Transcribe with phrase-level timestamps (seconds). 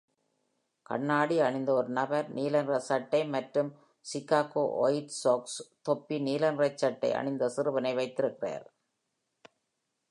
[0.85, 3.69] கண்ணாடி அணிந்த ஒரு நபர் நீல நிற சட்டை மற்றும்
[4.05, 8.67] சிகாகோ ஒயிட் சாக்ஸ் தொப்பி நீல நிற சட்டை அணிந்த சிறுவனை வைத்திருக்கிறார்.